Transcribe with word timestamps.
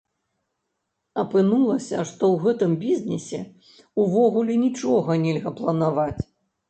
Апынулася, 1.23 1.99
што 2.11 2.23
ў 2.33 2.45
гэтым 2.45 2.71
бізнесе 2.85 3.41
ўвогуле 4.05 4.53
нічога 4.67 5.11
нельга 5.27 5.49
планаваць. 5.61 6.23